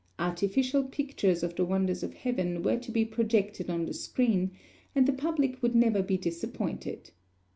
Artificial 0.17 0.85
pictures 0.85 1.43
of 1.43 1.55
the 1.55 1.63
wonders 1.63 2.01
of 2.01 2.15
heaven 2.15 2.63
were 2.63 2.77
to 2.79 2.89
be 2.91 3.05
projected 3.05 3.69
on 3.69 3.85
the 3.85 3.93
screen, 3.93 4.49
and 4.95 5.05
the 5.07 5.13
public 5.13 5.61
would 5.61 5.75
never 5.75 6.01
be 6.01 6.17
disappointed. 6.17 7.11